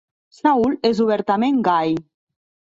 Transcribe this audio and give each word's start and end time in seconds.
Saül 0.37 0.73
és 0.89 1.01
obertament 1.05 1.61
gai. 1.69 1.95